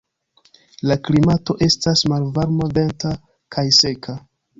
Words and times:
La 0.91 0.95
klimato 1.07 1.55
estas 1.65 2.01
malvarma, 2.13 2.71
venta 2.79 3.13
kaj 3.57 3.67
seka. 3.81 4.17